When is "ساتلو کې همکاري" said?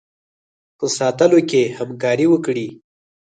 0.97-2.25